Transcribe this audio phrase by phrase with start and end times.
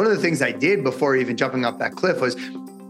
[0.00, 2.34] one of the things I did before even jumping off that cliff was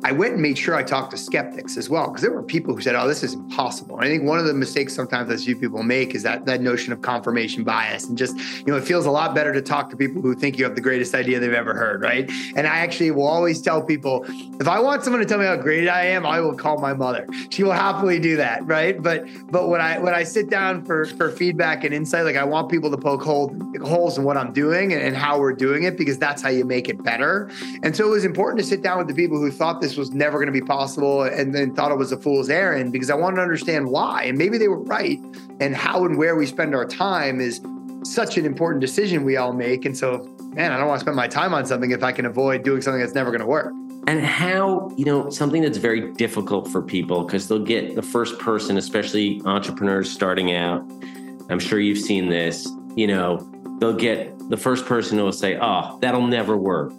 [0.02, 2.75] I went and made sure I talked to skeptics as well, because there were people
[2.75, 5.41] who said, "Oh, this is impossible." And I think one of the mistakes sometimes that
[5.41, 8.84] few people make is that that notion of confirmation bias, and just you know, it
[8.84, 11.39] feels a lot better to talk to people who think you have the greatest idea
[11.41, 12.30] they've ever heard, right?
[12.57, 14.25] And I actually will always tell people,
[14.61, 16.95] if I want someone to tell me how great I am, I will call my
[16.95, 17.27] mother.
[17.51, 19.03] She will happily do that, right?
[19.03, 22.45] But but when I when I sit down for for feedback and insight, like I
[22.45, 25.82] want people to poke hole, holes in what I'm doing and, and how we're doing
[25.82, 27.51] it, because that's how you make it better.
[27.82, 29.99] And so it was important to sit down with the people who thought this this
[29.99, 33.10] was never going to be possible and then thought it was a fool's errand because
[33.10, 34.24] I wanted to understand why.
[34.24, 35.18] And maybe they were right.
[35.58, 37.60] And how and where we spend our time is
[38.04, 39.84] such an important decision we all make.
[39.84, 42.24] And so, man, I don't want to spend my time on something if I can
[42.24, 43.74] avoid doing something that's never going to work.
[44.06, 48.38] And how, you know, something that's very difficult for people because they'll get the first
[48.38, 50.82] person, especially entrepreneurs starting out.
[51.50, 53.38] I'm sure you've seen this, you know,
[53.80, 56.92] they'll get the first person who will say, oh, that'll never work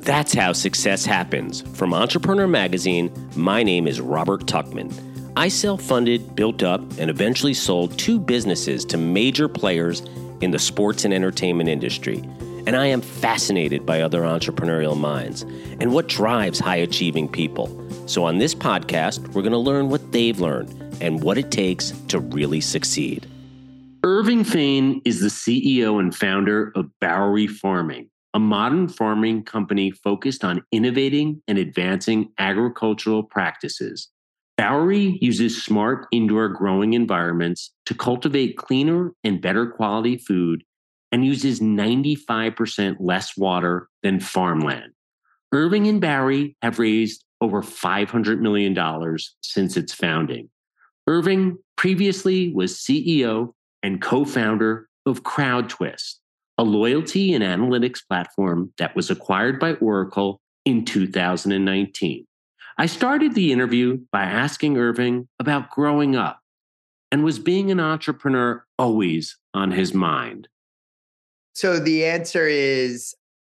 [0.00, 1.62] that's how success happens.
[1.74, 4.92] From Entrepreneur Magazine, my name is Robert Tuckman.
[5.36, 10.02] I self funded, built up, and eventually sold two businesses to major players
[10.40, 12.22] in the sports and entertainment industry.
[12.66, 15.42] And I am fascinated by other entrepreneurial minds
[15.80, 17.68] and what drives high achieving people.
[18.06, 21.92] So, on this podcast, we're going to learn what they've learned and what it takes
[22.08, 23.26] to really succeed.
[24.02, 30.44] Irving Fain is the CEO and founder of Bowery Farming a modern farming company focused
[30.44, 34.08] on innovating and advancing agricultural practices.
[34.56, 40.64] Bowery uses smart indoor growing environments to cultivate cleaner and better quality food
[41.12, 44.92] and uses 95% less water than farmland.
[45.52, 48.76] Irving and Bowery have raised over $500 million
[49.42, 50.50] since its founding.
[51.06, 56.16] Irving previously was CEO and co founder of CrowdTwist,
[56.58, 62.26] a loyalty and analytics platform that was acquired by Oracle in 2019.
[62.76, 66.40] I started the interview by asking Irving about growing up
[67.10, 70.48] and was being an entrepreneur always on his mind?
[71.54, 73.14] So the answer is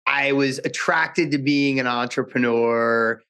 [0.08, 3.22] I was attracted to being an entrepreneur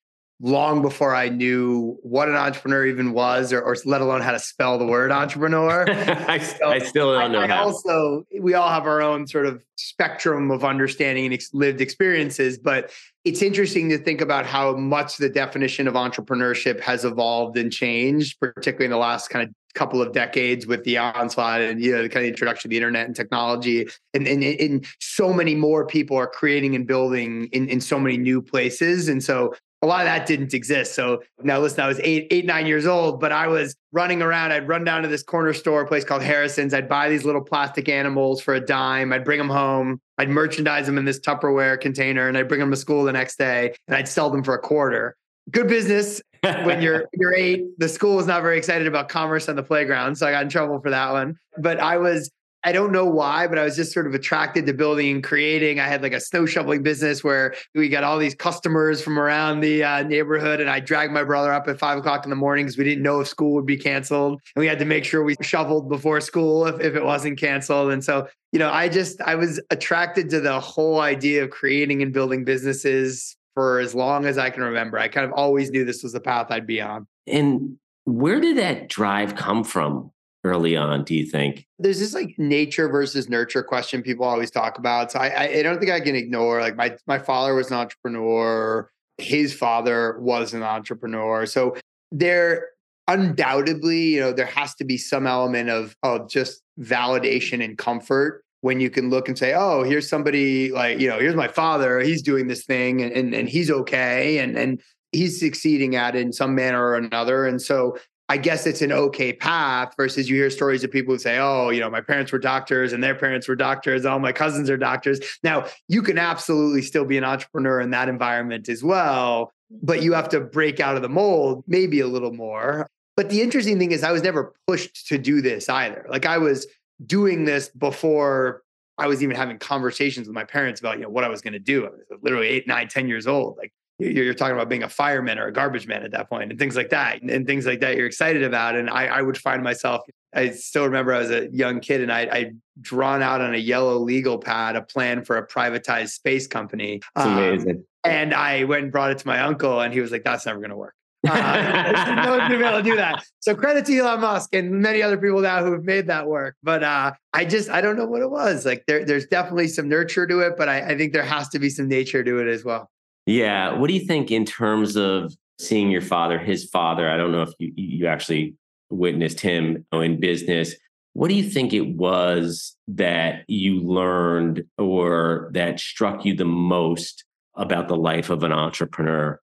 [0.41, 4.40] long before I knew what an entrepreneur even was, or, or let alone how to
[4.40, 5.85] spell the word entrepreneur.
[5.90, 7.41] I, so I, still don't know.
[7.41, 7.66] I, how.
[7.66, 12.57] also, we all have our own sort of spectrum of understanding and ex- lived experiences,
[12.57, 12.91] but
[13.24, 18.40] it's interesting to think about how much the definition of entrepreneurship has evolved and changed,
[18.40, 22.03] particularly in the last kind of couple of decades with the onslaught and you know
[22.03, 25.88] the kind of introduction of the internet and technology and, and, and so many more
[25.88, 30.02] people are creating and building in, in so many new places and so a lot
[30.02, 30.94] of that didn't exist.
[30.94, 34.52] So now listen, I was eight, eight, nine years old, but I was running around.
[34.52, 36.74] I'd run down to this corner store, a place called Harrison's.
[36.74, 39.12] I'd buy these little plastic animals for a dime.
[39.12, 40.00] I'd bring them home.
[40.20, 43.38] I'd merchandise them in this Tupperware container and I'd bring them to school the next
[43.38, 45.16] day and I'd sell them for a quarter.
[45.50, 47.66] Good business when you're you're eight.
[47.80, 50.16] The school was not very excited about commerce on the playground.
[50.16, 51.38] So I got in trouble for that one.
[51.58, 52.31] But I was
[52.63, 55.79] I don't know why, but I was just sort of attracted to building and creating.
[55.79, 59.61] I had like a snow shoveling business where we got all these customers from around
[59.61, 62.66] the uh, neighborhood, and I dragged my brother up at five o'clock in the morning
[62.66, 65.23] because we didn't know if school would be canceled, and we had to make sure
[65.23, 67.91] we shoveled before school if, if it wasn't canceled.
[67.91, 72.03] And so, you know, I just I was attracted to the whole idea of creating
[72.03, 74.99] and building businesses for as long as I can remember.
[74.99, 77.07] I kind of always knew this was the path I'd be on.
[77.28, 80.11] And where did that drive come from?
[80.44, 81.68] Early on, do you think?
[81.79, 85.12] There's this like nature versus nurture question people always talk about.
[85.12, 88.90] So I, I don't think I can ignore like my my father was an entrepreneur,
[89.18, 91.46] his father was an entrepreneur.
[91.46, 91.75] So
[92.12, 92.69] there
[93.07, 98.44] undoubtedly, you know, there has to be some element of of just validation and comfort
[98.62, 102.00] when you can look and say, oh, here's somebody like, you know, here's my father,
[102.00, 104.81] he's doing this thing and and, and he's okay and and
[105.12, 107.46] he's succeeding at it in some manner or another.
[107.46, 107.97] And so
[108.31, 111.69] I guess it's an okay path versus you hear stories of people who say, oh,
[111.69, 114.06] you know, my parents were doctors and their parents were doctors.
[114.06, 115.19] All my cousins are doctors.
[115.44, 120.14] Now, you can absolutely still be an entrepreneur in that environment as well, but you
[120.14, 122.88] have to break out of the mold maybe a little more.
[123.17, 126.05] But the interesting thing is, I was never pushed to do this either.
[126.08, 126.67] Like I was
[127.05, 128.64] doing this before
[128.97, 131.52] I was even having conversations with my parents about, you know, what I was going
[131.52, 131.85] to do.
[131.85, 133.58] I was literally eight, nine, ten years old.
[133.58, 136.59] Like you're talking about being a fireman or a garbage man at that point and
[136.59, 139.64] things like that and, things like that you're excited about and I, I, would find
[139.64, 140.02] myself
[140.34, 143.58] i still remember i was a young kid and I, i'd drawn out on a
[143.58, 148.64] yellow legal pad a plan for a privatized space company That's amazing um, and i
[148.64, 150.78] went and brought it to my uncle and he was like that's never going to
[150.78, 150.96] work
[151.30, 153.24] Uh, no one's gonna be able to do that.
[153.42, 156.56] So credit to Elon Musk and many other people now who have made that work.
[156.64, 158.66] But uh, I just I don't know what it was.
[158.66, 161.59] Like there, there's definitely some nurture to it, but I, I think there has to
[161.59, 162.90] be some nature to it as well.
[163.26, 163.73] Yeah.
[163.78, 167.09] What do you think in terms of seeing your father, his father?
[167.09, 168.56] I don't know if you you actually
[168.90, 170.76] witnessed him in business.
[171.14, 177.26] What do you think it was that you learned or that struck you the most
[177.56, 179.40] about the life of an entrepreneur?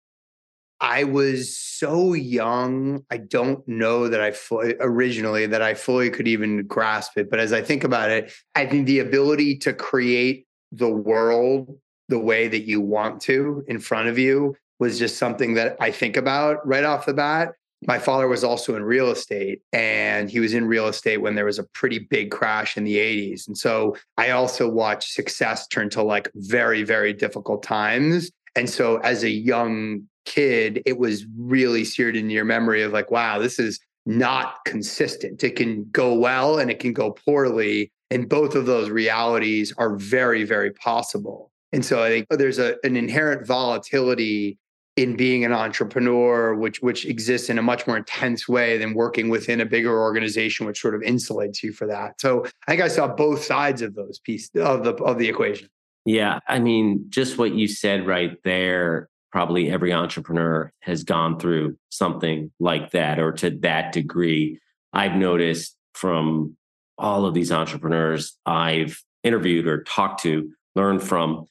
[0.80, 3.04] I was so young.
[3.10, 7.28] I don't know that I fully, originally that I fully could even grasp it.
[7.28, 11.78] But as I think about it, I think the ability to create the world
[12.08, 15.90] the way that you want to in front of you was just something that I
[15.90, 17.54] think about right off the bat.
[17.86, 21.44] My father was also in real estate and he was in real estate when there
[21.44, 23.46] was a pretty big crash in the 80s.
[23.46, 28.30] And so I also watched success turn to like very, very difficult times.
[28.56, 33.12] And so as a young kid, it was really seared in your memory of like,
[33.12, 35.44] wow, this is not consistent.
[35.44, 37.92] It can go well and it can go poorly.
[38.10, 41.52] And both of those realities are very, very possible.
[41.72, 44.58] And so I think oh, there's a, an inherent volatility
[44.96, 49.28] in being an entrepreneur, which which exists in a much more intense way than working
[49.28, 52.20] within a bigger organization, which sort of insulates you for that.
[52.20, 55.68] So I think I saw both sides of those pieces of the of the equation.
[56.04, 59.08] Yeah, I mean, just what you said right there.
[59.30, 64.58] Probably every entrepreneur has gone through something like that, or to that degree.
[64.94, 66.56] I've noticed from
[66.96, 71.44] all of these entrepreneurs I've interviewed or talked to, learned from,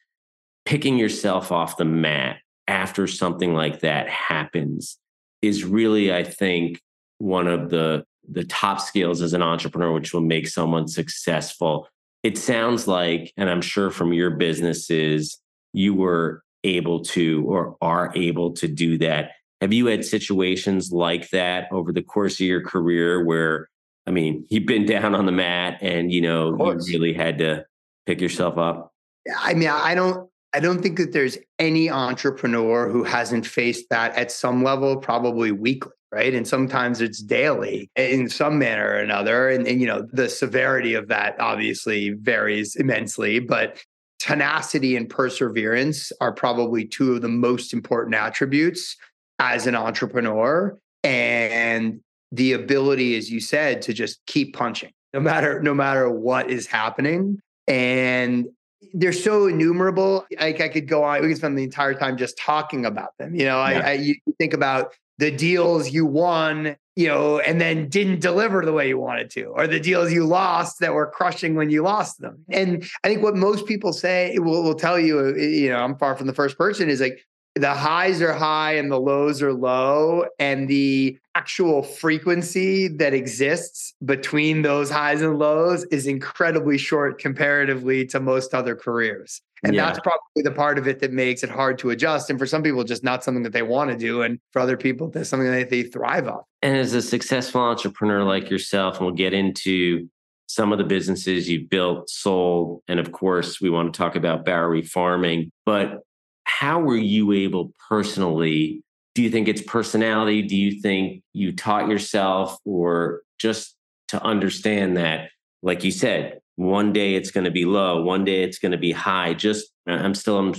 [0.68, 4.98] picking yourself off the mat after something like that happens
[5.42, 6.82] is really, I think,
[7.20, 11.88] one of the the top skills as an entrepreneur, which will make someone successful.
[12.24, 15.40] It sounds like, and I'm sure from your businesses,
[15.72, 19.32] you were able to or are able to do that.
[19.62, 23.70] Have you had situations like that over the course of your career where,
[24.06, 27.66] I mean, you've been down on the mat and you know you really had to
[28.06, 28.92] pick yourself up?
[29.40, 30.27] I mean, I don't
[30.58, 35.52] I don't think that there's any entrepreneur who hasn't faced that at some level, probably
[35.52, 36.34] weekly, right?
[36.34, 39.50] And sometimes it's daily in some manner or another.
[39.50, 43.78] And, and, you know, the severity of that obviously varies immensely, but
[44.18, 48.98] tenacity and perseverance are probably two of the most important attributes
[49.38, 50.76] as an entrepreneur.
[51.04, 52.00] And
[52.32, 56.66] the ability, as you said, to just keep punching no matter no matter what is
[56.66, 58.48] happening and
[58.94, 60.26] they're so innumerable.
[60.40, 63.36] Like I could go on, we could spend the entire time just talking about them.
[63.36, 63.82] You know, yeah.
[63.84, 68.64] I, I you think about the deals you won, you know, and then didn't deliver
[68.64, 71.82] the way you wanted to, or the deals you lost that were crushing when you
[71.82, 72.44] lost them.
[72.50, 76.16] And I think what most people say will, will tell you, you know, I'm far
[76.16, 77.20] from the first person is like
[77.58, 83.94] the highs are high and the lows are low and the actual frequency that exists
[84.06, 89.86] between those highs and lows is incredibly short comparatively to most other careers and yeah.
[89.86, 92.64] that's probably the part of it that makes it hard to adjust and for some
[92.64, 95.52] people just not something that they want to do and for other people that's something
[95.52, 100.08] that they thrive on and as a successful entrepreneur like yourself and we'll get into
[100.48, 104.46] some of the businesses you've built sold and of course we want to talk about
[104.46, 106.02] Bowery farming but
[106.48, 108.82] how were you able personally?
[109.14, 110.42] Do you think it's personality?
[110.42, 113.76] Do you think you taught yourself or just
[114.08, 115.30] to understand that,
[115.62, 118.78] like you said, one day it's going to be low, one day it's going to
[118.78, 119.34] be high.
[119.34, 120.56] Just, I'm still, I'm,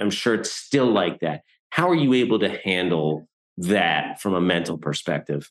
[0.00, 1.42] I'm sure it's still like that.
[1.70, 3.26] How are you able to handle
[3.58, 5.50] that from a mental perspective?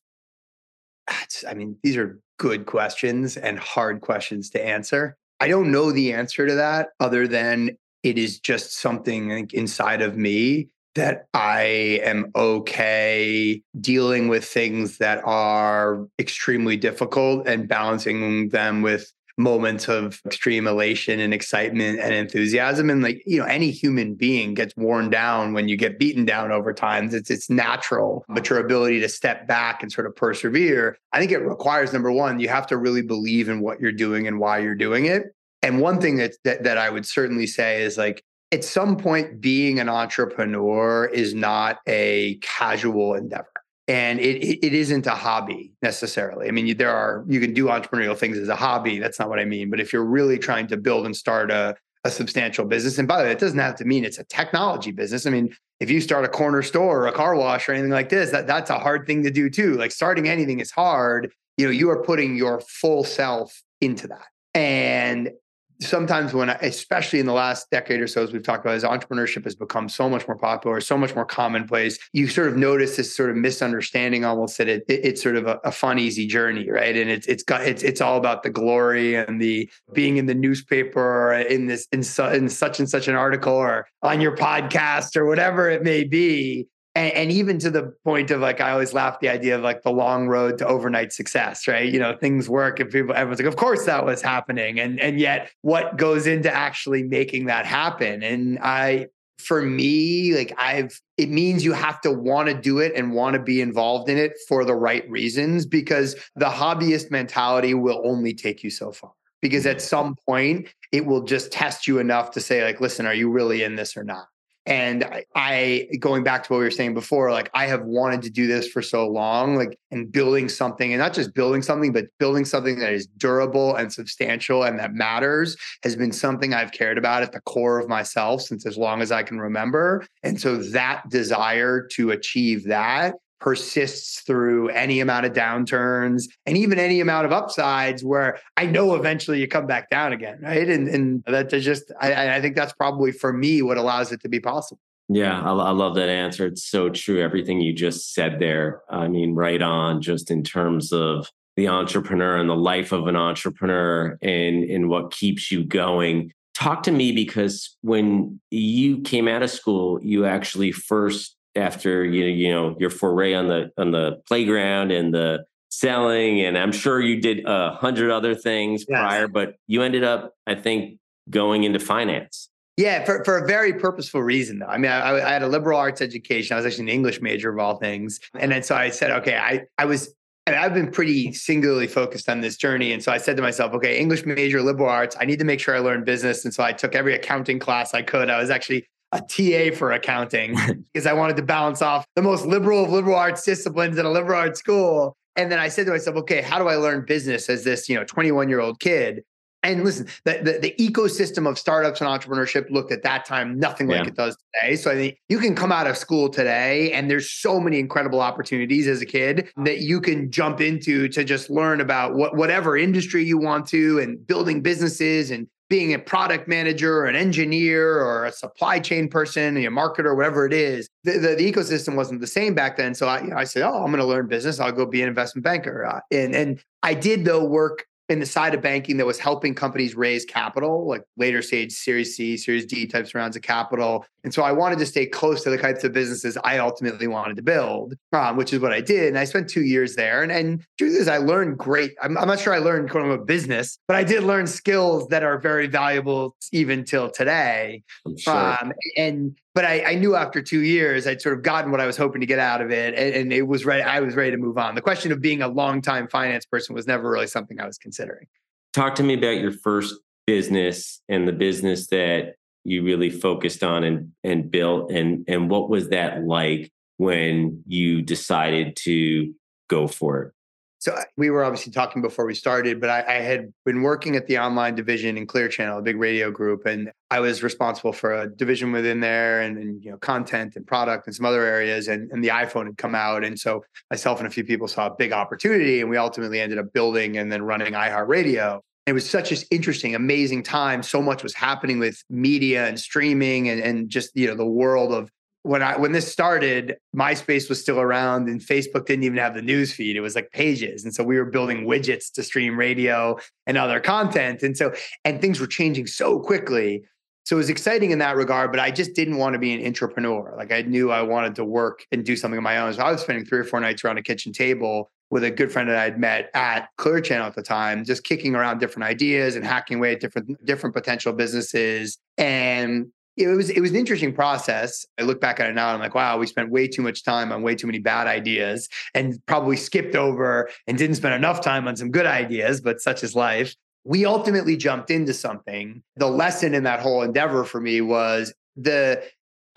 [1.47, 5.17] I mean, these are good questions and hard questions to answer.
[5.39, 10.17] I don't know the answer to that other than it is just something inside of
[10.17, 18.81] me that I am okay dealing with things that are extremely difficult and balancing them
[18.81, 22.89] with moments of extreme elation and excitement and enthusiasm.
[22.89, 26.51] And like you know any human being gets worn down when you get beaten down
[26.51, 30.97] over time it's it's natural but your ability to step back and sort of persevere
[31.13, 34.27] i think it requires number one you have to really believe in what you're doing
[34.27, 37.83] and why you're doing it and one thing that, that that I would certainly say
[37.83, 43.47] is like at some point being an entrepreneur is not a casual endeavor
[43.91, 46.47] and it, it isn't a hobby necessarily.
[46.47, 48.99] I mean, you, there are you can do entrepreneurial things as a hobby.
[48.99, 49.69] That's not what I mean.
[49.69, 53.17] But if you're really trying to build and start a a substantial business, and by
[53.17, 55.25] the way, it doesn't have to mean it's a technology business.
[55.25, 58.09] I mean, if you start a corner store or a car wash or anything like
[58.09, 59.73] this, that that's a hard thing to do too.
[59.75, 61.31] Like starting anything is hard.
[61.57, 65.31] You know, you are putting your full self into that, and
[65.81, 68.83] sometimes when I, especially in the last decade or so as we've talked about as
[68.83, 72.97] entrepreneurship has become so much more popular so much more commonplace you sort of notice
[72.97, 76.27] this sort of misunderstanding almost that it, it it's sort of a, a, fun easy
[76.27, 76.95] journey right?
[76.95, 80.35] And it's it's got it's it's all about the glory and the being in the
[80.35, 84.35] newspaper or in this in, su, in such and such an article or on your
[84.35, 88.71] podcast or whatever it may be and, and, even to the point of like I
[88.71, 91.91] always laugh the idea of like the long road to overnight success, right?
[91.91, 94.79] You know, things work and people everyone's like, of course that was happening.
[94.79, 98.23] And and yet what goes into actually making that happen?
[98.23, 99.07] And I
[99.37, 103.35] for me, like I've it means you have to want to do it and want
[103.35, 108.33] to be involved in it for the right reasons because the hobbyist mentality will only
[108.33, 109.11] take you so far.
[109.41, 109.85] Because at mm-hmm.
[109.85, 113.63] some point it will just test you enough to say, like, listen, are you really
[113.63, 114.27] in this or not?
[114.65, 118.21] And I, I, going back to what we were saying before, like I have wanted
[118.23, 121.91] to do this for so long, like and building something, and not just building something,
[121.91, 126.71] but building something that is durable and substantial and that matters has been something I've
[126.71, 130.05] cared about at the core of myself since as long as I can remember.
[130.21, 136.79] And so that desire to achieve that persists through any amount of downturns and even
[136.79, 140.39] any amount of upsides where I know eventually you come back down again.
[140.41, 140.69] Right.
[140.69, 144.29] And, and that just, I, I think that's probably for me what allows it to
[144.29, 144.79] be possible.
[145.09, 146.45] Yeah, I, I, love that answer.
[146.45, 147.21] It's so true.
[147.21, 148.81] Everything you just said there.
[148.89, 153.17] I mean, right on, just in terms of the entrepreneur and the life of an
[153.17, 156.31] entrepreneur and, and what keeps you going.
[156.53, 162.25] Talk to me because when you came out of school, you actually first after you
[162.25, 166.99] you know your foray on the on the playground and the selling and i'm sure
[167.01, 168.99] you did a hundred other things yes.
[168.99, 170.97] prior but you ended up i think
[171.29, 175.31] going into finance yeah for, for a very purposeful reason though i mean I, I
[175.31, 178.51] had a liberal arts education i was actually an english major of all things and
[178.51, 180.13] then so i said okay i i was
[180.47, 182.91] and I've been pretty singularly focused on this journey.
[182.91, 185.59] And so I said to myself, okay, English major, liberal arts, I need to make
[185.59, 186.43] sure I learn business.
[186.43, 188.29] And so I took every accounting class I could.
[188.29, 190.55] I was actually a TA for accounting
[190.93, 194.11] because I wanted to balance off the most liberal of liberal arts disciplines in a
[194.11, 195.17] liberal arts school.
[195.35, 197.95] And then I said to myself, okay, how do I learn business as this, you
[197.95, 199.23] know, 21 year old kid?
[199.63, 203.89] And listen, the, the, the, ecosystem of startups and entrepreneurship looked at that time nothing
[203.89, 203.99] yeah.
[203.99, 204.75] like it does today.
[204.75, 208.21] So I think you can come out of school today and there's so many incredible
[208.21, 212.75] opportunities as a kid that you can jump into to just learn about what, whatever
[212.75, 218.03] industry you want to and building businesses and being a product manager or an engineer
[218.03, 222.19] or a supply chain person, a marketer, whatever it is, the, the, the, ecosystem wasn't
[222.19, 222.93] the same back then.
[222.93, 224.59] So I, you know, I said, oh, I'm going to learn business.
[224.59, 225.85] I'll go be an investment banker.
[225.85, 229.55] Uh, and, and I did, though, work in the side of banking that was helping
[229.55, 234.05] companies raise capital, like later stage Series C, Series D types rounds of capital.
[234.23, 237.37] And so I wanted to stay close to the types of businesses I ultimately wanted
[237.37, 239.07] to build, um, which is what I did.
[239.07, 240.21] And I spent two years there.
[240.21, 241.93] And, and truth is, I learned great.
[242.01, 245.23] I'm, I'm not sure I learned of a business, but I did learn skills that
[245.23, 247.83] are very valuable even till today.
[248.17, 248.57] Sure.
[248.61, 251.85] Um, and but I, I, knew after two years I'd sort of gotten what I
[251.85, 253.83] was hoping to get out of it, and, and, it was ready.
[253.83, 254.75] I was ready to move on.
[254.75, 258.27] The question of being a long-time finance person was never really something I was considering.
[258.73, 263.83] Talk to me about your first business and the business that you really focused on
[263.83, 269.33] and and built, and and what was that like when you decided to
[269.67, 270.33] go for it?
[270.81, 274.25] So we were obviously talking before we started, but I, I, had been working at
[274.25, 278.15] the online division in Clear Channel, a big radio group, and I was responsible for
[278.15, 281.87] a division within there, and, and you know content and product and some other areas.
[281.87, 284.87] And, and the iPhone had come out, and so myself and a few people saw
[284.87, 288.61] a big opportunity, and we ultimately ended up building and then running iHeartRadio.
[288.91, 290.83] It was such an interesting, amazing time.
[290.83, 294.91] So much was happening with media and streaming, and and just you know the world
[294.91, 295.09] of
[295.43, 299.41] when I when this started, MySpace was still around and Facebook didn't even have the
[299.41, 299.95] news feed.
[299.95, 300.83] It was like pages.
[300.83, 303.15] And so we were building widgets to stream radio
[303.47, 304.43] and other content.
[304.43, 304.73] And so
[305.05, 306.83] and things were changing so quickly.
[307.23, 309.65] So it was exciting in that regard, but I just didn't want to be an
[309.65, 310.35] entrepreneur.
[310.37, 312.73] Like I knew I wanted to work and do something on my own.
[312.73, 315.51] So I was spending three or four nights around a kitchen table with a good
[315.51, 319.35] friend that I'd met at Clear Channel at the time, just kicking around different ideas
[319.35, 321.97] and hacking away at different different potential businesses.
[322.17, 322.87] And
[323.17, 324.85] it was it was an interesting process.
[324.97, 327.03] I look back at it now and I'm like, wow, we spent way too much
[327.03, 331.41] time on way too many bad ideas and probably skipped over and didn't spend enough
[331.41, 333.53] time on some good ideas, but such is life.
[333.83, 335.83] We ultimately jumped into something.
[335.97, 339.03] The lesson in that whole endeavor for me was the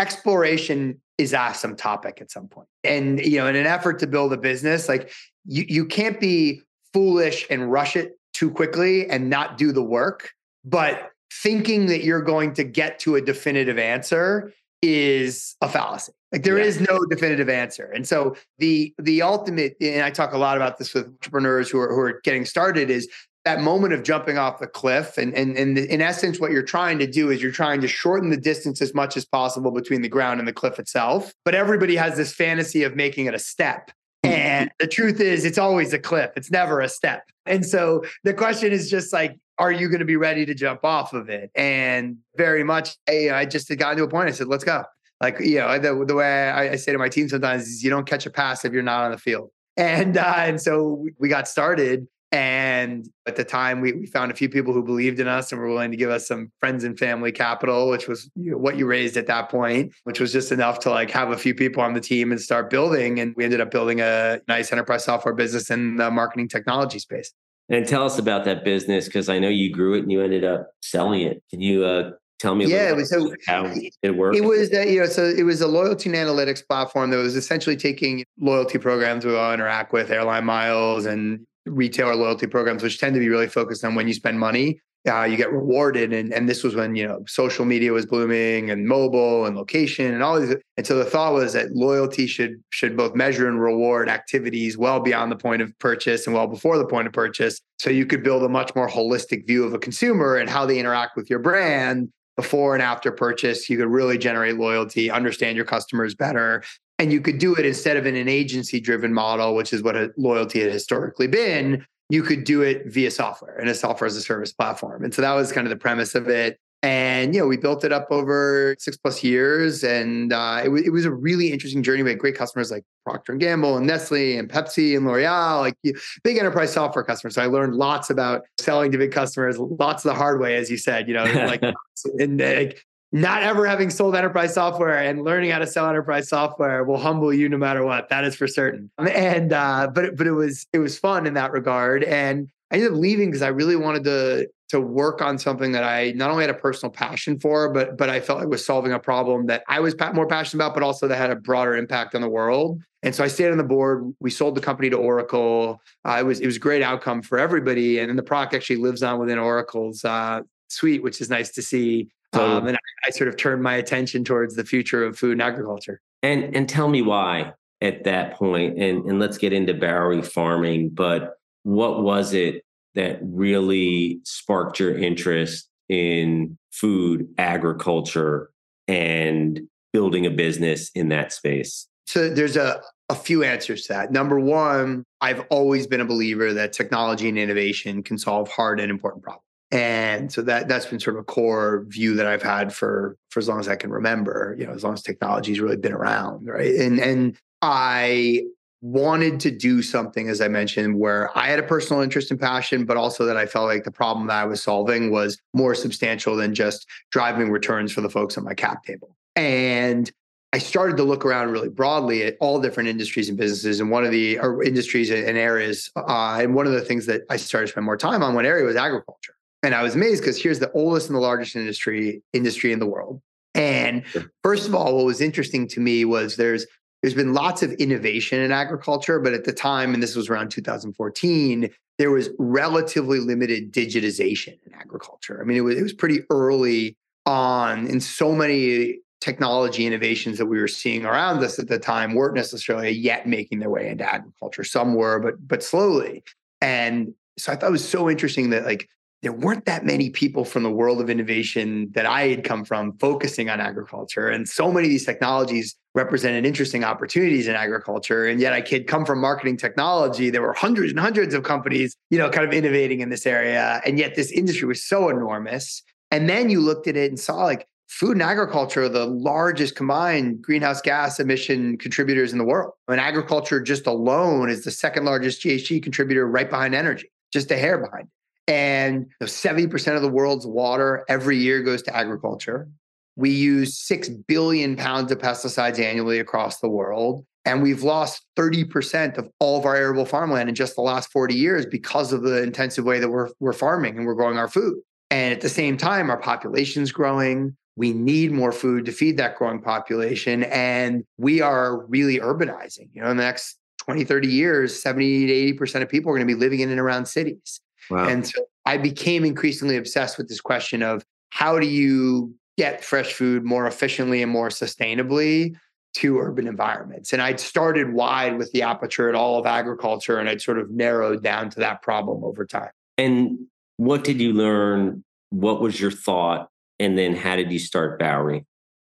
[0.00, 2.68] exploration is asymptotic at some point.
[2.82, 5.12] And you know, in an effort to build a business, like
[5.44, 10.30] you you can't be foolish and rush it too quickly and not do the work.
[10.64, 16.12] But thinking that you're going to get to a definitive answer is a fallacy.
[16.30, 16.64] Like there yeah.
[16.64, 17.90] is no definitive answer.
[17.94, 21.78] And so the the ultimate, and I talk a lot about this with entrepreneurs who
[21.80, 23.08] are who are getting started, is
[23.44, 26.98] that moment of jumping off the cliff and, and, and in essence what you're trying
[26.98, 30.08] to do is you're trying to shorten the distance as much as possible between the
[30.08, 33.90] ground and the cliff itself but everybody has this fantasy of making it a step
[34.24, 36.30] and the truth is it's always a cliff.
[36.36, 37.24] It's never a step.
[37.46, 40.84] And so the question is just like are you going to be ready to jump
[40.84, 41.50] off of it?
[41.54, 44.84] And very much i just had gotten to a point i said let's go.
[45.20, 47.90] Like you know the, the way I, I say to my team sometimes is you
[47.90, 49.50] don't catch a pass if you're not on the field.
[49.76, 54.34] And uh, and so we got started and at the time, we, we found a
[54.34, 56.98] few people who believed in us and were willing to give us some friends and
[56.98, 60.50] family capital, which was you know, what you raised at that point, which was just
[60.50, 63.20] enough to like have a few people on the team and start building.
[63.20, 67.32] And we ended up building a nice enterprise software business in the marketing technology space.
[67.68, 70.42] And tell us about that business because I know you grew it and you ended
[70.42, 71.40] up selling it.
[71.50, 72.10] Can you uh,
[72.40, 72.66] tell me?
[72.66, 73.72] yeah, it was so how
[74.02, 74.36] it worked.
[74.36, 77.36] It was uh, you know so it was a loyalty and analytics platform that was
[77.36, 82.98] essentially taking loyalty programs we all interact with, airline miles and retailer loyalty programs, which
[82.98, 86.12] tend to be really focused on when you spend money, uh, you get rewarded.
[86.12, 90.12] And, and this was when, you know, social media was blooming and mobile and location
[90.14, 90.56] and all these.
[90.76, 95.00] And so the thought was that loyalty should, should both measure and reward activities well
[95.00, 97.60] beyond the point of purchase and well before the point of purchase.
[97.78, 100.78] So you could build a much more holistic view of a consumer and how they
[100.78, 103.68] interact with your brand before and after purchase.
[103.68, 106.62] You could really generate loyalty, understand your customers better,
[106.98, 109.96] and you could do it instead of in an agency driven model, which is what
[110.16, 111.84] loyalty had historically been.
[112.10, 115.04] You could do it via software and a software as a service platform.
[115.04, 116.58] And so that was kind of the premise of it.
[116.84, 120.84] And you know, we built it up over six plus years, and uh, it, w-
[120.84, 122.02] it was a really interesting journey.
[122.02, 125.78] We had great customers like Procter and Gamble, and Nestle, and Pepsi, and L'Oreal, like
[126.22, 127.36] big enterprise software customers.
[127.36, 130.70] So I learned lots about selling to big customers, lots of the hard way, as
[130.70, 131.08] you said.
[131.08, 131.62] You know, like
[132.18, 136.82] and like not ever having sold enterprise software and learning how to sell enterprise software
[136.82, 138.08] will humble you no matter what.
[138.08, 138.90] That is for certain.
[138.98, 142.02] And uh, but but it was it was fun in that regard.
[142.02, 145.84] And I ended up leaving because I really wanted to to work on something that
[145.84, 148.92] I not only had a personal passion for, but but I felt like was solving
[148.92, 152.16] a problem that I was more passionate about, but also that had a broader impact
[152.16, 152.82] on the world.
[153.04, 154.12] And so I stayed on the board.
[154.18, 155.80] We sold the company to Oracle.
[156.04, 158.76] Uh, it was it was a great outcome for everybody, and then the product actually
[158.76, 162.08] lives on within Oracle's uh, suite, which is nice to see.
[162.34, 162.56] Totally.
[162.56, 165.42] Um, and I, I sort of turned my attention towards the future of food and
[165.42, 166.00] agriculture.
[166.22, 170.90] And and tell me why at that point, and and let's get into Bowery farming.
[170.90, 178.50] But what was it that really sparked your interest in food, agriculture,
[178.88, 179.60] and
[179.92, 181.88] building a business in that space?
[182.06, 184.12] So there's a, a few answers to that.
[184.12, 188.90] Number one, I've always been a believer that technology and innovation can solve hard and
[188.90, 189.44] important problems
[189.74, 193.40] and so that that's been sort of a core view that I've had for for
[193.40, 194.54] as long as I can remember.
[194.56, 196.74] You know, as long as technology's really been around, right?
[196.76, 198.44] And and I
[198.82, 202.84] wanted to do something, as I mentioned, where I had a personal interest and passion,
[202.84, 206.36] but also that I felt like the problem that I was solving was more substantial
[206.36, 209.16] than just driving returns for the folks on my cap table.
[209.34, 210.12] And
[210.52, 213.80] I started to look around really broadly at all different industries and businesses.
[213.80, 217.38] And one of the industries and areas, uh, and one of the things that I
[217.38, 219.34] started to spend more time on one area was agriculture.
[219.64, 222.86] And I was amazed because here's the oldest and the largest industry industry in the
[222.86, 223.22] world.
[223.54, 224.04] And
[224.42, 226.66] first of all, what was interesting to me was there's
[227.02, 230.50] there's been lots of innovation in agriculture, but at the time, and this was around
[230.50, 235.40] 2014, there was relatively limited digitization in agriculture.
[235.40, 240.46] I mean, it was it was pretty early on, and so many technology innovations that
[240.46, 244.04] we were seeing around us at the time weren't necessarily yet making their way into
[244.04, 244.64] agriculture.
[244.64, 246.22] Some were, but but slowly.
[246.60, 248.88] And so I thought it was so interesting that like
[249.24, 252.96] there weren't that many people from the world of innovation that I had come from
[252.98, 254.28] focusing on agriculture.
[254.28, 258.26] And so many of these technologies represented interesting opportunities in agriculture.
[258.26, 260.28] And yet I could come from marketing technology.
[260.28, 263.80] There were hundreds and hundreds of companies, you know, kind of innovating in this area.
[263.86, 265.82] And yet this industry was so enormous.
[266.10, 269.76] And then you looked at it and saw like food and agriculture are the largest
[269.76, 272.72] combined greenhouse gas emission contributors in the world.
[272.88, 277.56] And agriculture just alone is the second largest GHG contributor right behind energy, just a
[277.56, 278.08] hair behind.
[278.46, 282.68] And 70% of the world's water every year goes to agriculture.
[283.16, 287.24] We use 6 billion pounds of pesticides annually across the world.
[287.46, 291.34] And we've lost 30% of all of our arable farmland in just the last 40
[291.34, 294.80] years because of the intensive way that we're, we're farming and we're growing our food.
[295.10, 297.56] And at the same time, our population's growing.
[297.76, 300.44] We need more food to feed that growing population.
[300.44, 302.88] And we are really urbanizing.
[302.92, 306.26] You know, in the next 20, 30 years, 70 to 80% of people are going
[306.26, 307.60] to be living in and around cities.
[307.90, 308.08] Wow.
[308.08, 313.12] And so I became increasingly obsessed with this question of how do you get fresh
[313.12, 315.54] food more efficiently and more sustainably
[315.94, 317.12] to urban environments.
[317.12, 320.70] And I'd started wide with the aperture at all of agriculture and I'd sort of
[320.70, 322.70] narrowed down to that problem over time.
[322.98, 325.04] And what did you learn?
[325.30, 326.48] What was your thought?
[326.80, 328.44] And then how did you start Bowery?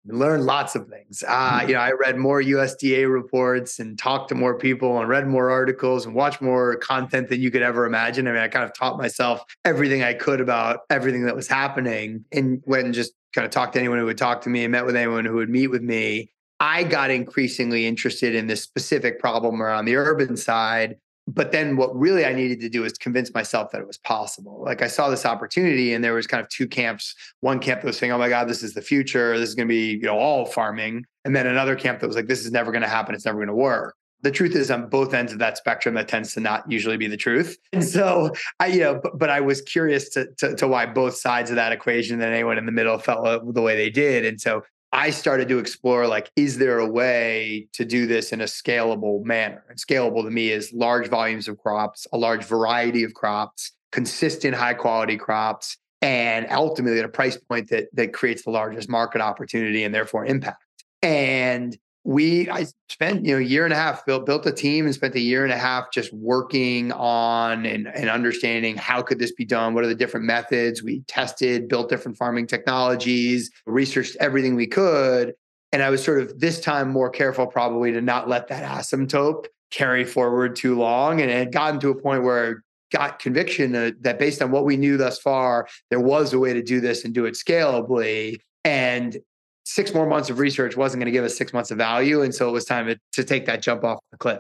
[0.08, 1.24] Learned lots of things.
[1.28, 5.28] Uh, you know, I read more USDA reports and talked to more people and read
[5.28, 8.28] more articles and watched more content than you could ever imagine.
[8.28, 12.26] I mean, I kind of taught myself everything I could about everything that was happening
[12.32, 14.72] and went and just kind of talked to anyone who would talk to me and
[14.72, 16.32] met with anyone who would meet with me.
[16.60, 21.96] I got increasingly interested in this specific problem around the urban side but then what
[21.96, 24.62] really I needed to do is convince myself that it was possible.
[24.64, 27.16] Like I saw this opportunity and there was kind of two camps.
[27.40, 29.38] One camp that was saying, "Oh my god, this is the future.
[29.38, 32.16] This is going to be, you know, all farming." And then another camp that was
[32.16, 33.16] like, "This is never going to happen.
[33.16, 36.08] It's never going to work." The truth is on both ends of that spectrum that
[36.08, 37.58] tends to not usually be the truth.
[37.74, 41.16] And so I you know, but, but I was curious to, to to why both
[41.16, 44.26] sides of that equation that anyone in the middle felt uh, the way they did.
[44.26, 44.62] And so
[44.96, 49.22] I started to explore like, is there a way to do this in a scalable
[49.26, 49.66] manner?
[49.70, 54.56] And scalable to me is large volumes of crops, a large variety of crops, consistent
[54.56, 59.20] high quality crops, and ultimately at a price point that that creates the largest market
[59.20, 60.64] opportunity and therefore impact.
[61.02, 64.86] And we I spent you know a year and a half built built a team
[64.86, 69.18] and spent a year and a half just working on and, and understanding how could
[69.18, 69.74] this be done?
[69.74, 70.84] What are the different methods?
[70.84, 75.34] We tested built different farming technologies researched everything we could
[75.72, 79.48] and I was sort of this time more careful probably to not let that asymptote
[79.72, 82.54] carry forward too long and it had gotten to a point where I
[82.96, 86.62] got conviction that based on what we knew thus far there was a way to
[86.62, 89.18] do this and do it scalably and
[89.66, 92.22] six more months of research wasn't going to give us six months of value.
[92.22, 94.40] And so it was time to, to take that jump off the cliff.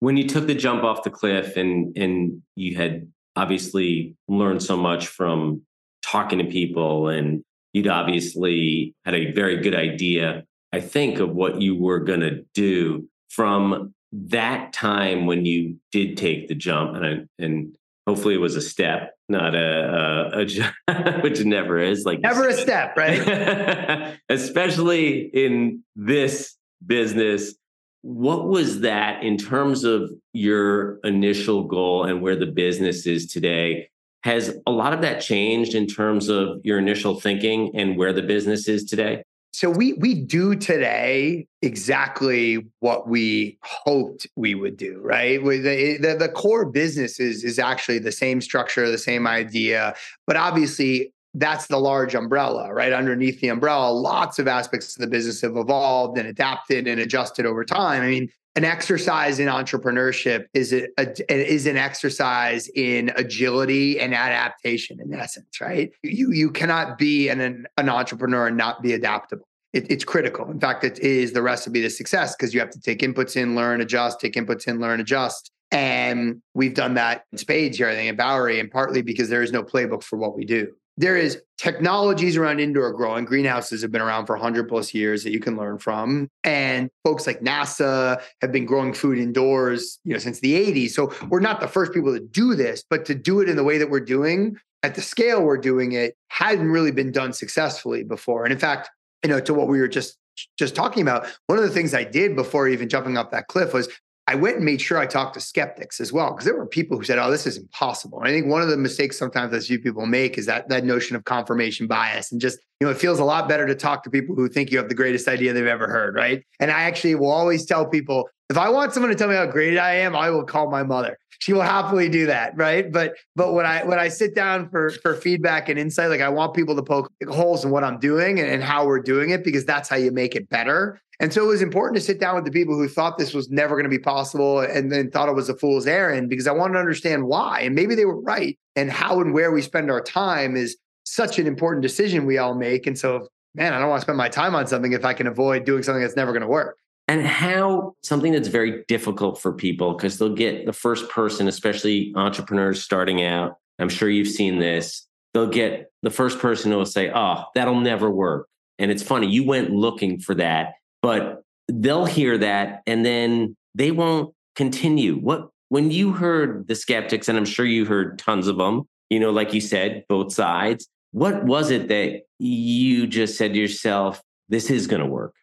[0.00, 4.76] When you took the jump off the cliff and and you had obviously learned so
[4.76, 5.62] much from
[6.02, 7.42] talking to people and
[7.72, 12.44] you'd obviously had a very good idea, I think, of what you were going to
[12.54, 18.56] do from that time when you did take the jump and and hopefully it was
[18.56, 24.16] a step not a, a, a which never is like never a step right?
[24.28, 27.54] Especially in this business
[28.02, 33.90] what was that in terms of your initial goal and where the business is today?
[34.24, 38.22] Has a lot of that changed in terms of your initial thinking and where the
[38.22, 39.22] business is today
[39.58, 45.42] so we we do today exactly what we hoped we would do, right?
[45.42, 49.96] The, the, the core business is is actually the same structure, the same idea,
[50.28, 52.92] but obviously that's the large umbrella, right?
[52.92, 57.44] Underneath the umbrella, lots of aspects of the business have evolved and adapted and adjusted
[57.44, 58.02] over time.
[58.02, 64.14] I mean, an exercise in entrepreneurship is a, a, is an exercise in agility and
[64.14, 65.90] adaptation in essence, right?
[66.04, 69.47] You you cannot be an an entrepreneur and not be adaptable.
[69.72, 70.50] It, it's critical.
[70.50, 73.54] In fact, it is the recipe to success because you have to take inputs in,
[73.54, 75.50] learn, adjust, take inputs in, learn, adjust.
[75.70, 79.42] And we've done that in spades here, I think, at Bowery, and partly because there
[79.42, 83.24] is no playbook for what we do there is technologies around indoor growing.
[83.24, 86.28] Greenhouses have been around for 100 plus years that you can learn from.
[86.42, 90.90] And folks like NASA have been growing food indoors, you know, since the 80s.
[90.90, 93.62] So we're not the first people to do this, but to do it in the
[93.62, 98.02] way that we're doing at the scale we're doing it hadn't really been done successfully
[98.04, 98.44] before.
[98.44, 98.90] And in fact,
[99.22, 100.16] you know, to what we were just
[100.56, 103.74] just talking about, one of the things I did before even jumping off that cliff
[103.74, 103.88] was
[104.28, 106.98] I went and made sure I talked to skeptics as well, because there were people
[106.98, 109.64] who said, "Oh, this is impossible." And I think one of the mistakes sometimes that
[109.64, 112.98] few people make is that that notion of confirmation bias, and just you know, it
[112.98, 115.52] feels a lot better to talk to people who think you have the greatest idea
[115.52, 116.44] they've ever heard, right?
[116.60, 119.46] And I actually will always tell people, if I want someone to tell me how
[119.46, 121.18] great I am, I will call my mother.
[121.40, 122.90] She will happily do that, right?
[122.90, 126.28] But but when I when I sit down for for feedback and insight, like I
[126.28, 129.44] want people to poke holes in what I'm doing and, and how we're doing it,
[129.44, 131.00] because that's how you make it better.
[131.20, 133.50] And so it was important to sit down with the people who thought this was
[133.50, 136.52] never going to be possible and then thought it was a fool's errand because I
[136.52, 137.60] wanted to understand why.
[137.62, 138.56] And maybe they were right.
[138.76, 142.54] And how and where we spend our time is such an important decision we all
[142.54, 142.86] make.
[142.86, 145.26] And so, man, I don't want to spend my time on something if I can
[145.26, 146.76] avoid doing something that's never going to work.
[147.08, 152.12] And how something that's very difficult for people because they'll get the first person, especially
[152.14, 153.56] entrepreneurs starting out.
[153.78, 155.06] I'm sure you've seen this.
[155.32, 158.48] They'll get the first person who will say, Oh, that'll never work.
[158.78, 163.90] And it's funny, you went looking for that but they'll hear that and then they
[163.90, 165.16] won't continue.
[165.16, 169.20] What when you heard the skeptics, and I'm sure you heard tons of them, you
[169.20, 174.22] know, like you said, both sides, what was it that you just said to yourself,
[174.48, 175.34] this is going to work?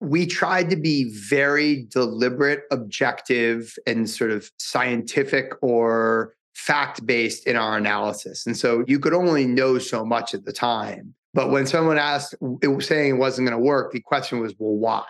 [0.00, 7.56] We tried to be very deliberate, objective, and sort of scientific or fact based in
[7.56, 8.46] our analysis.
[8.46, 11.14] And so you could only know so much at the time.
[11.34, 14.54] But when someone asked, it was saying it wasn't going to work, the question was,
[14.58, 15.04] well, why?